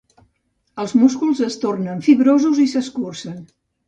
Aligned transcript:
Els 0.83 0.95
músculs 1.01 1.41
es 1.47 1.57
tornen 1.65 2.01
fibrosos 2.07 2.63
i 2.65 2.65
s'escurcen. 2.73 3.37